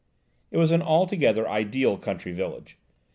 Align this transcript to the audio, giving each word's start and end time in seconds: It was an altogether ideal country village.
It 0.49 0.57
was 0.57 0.71
an 0.71 0.81
altogether 0.81 1.47
ideal 1.47 1.95
country 1.95 2.31
village. 2.31 2.75